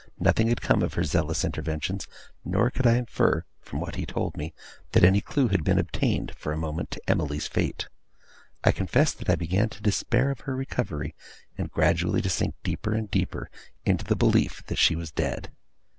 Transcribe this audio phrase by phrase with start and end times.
[0.19, 1.99] Nothing had come of her zealous intervention;
[2.43, 4.51] nor could I infer, from what he told me,
[4.93, 7.87] that any clue had been obtained, for a moment, to Emily's fate.
[8.63, 11.13] I confess that I began to despair of her recovery,
[11.55, 13.51] and gradually to sink deeper and deeper
[13.85, 15.51] into the belief that she was dead.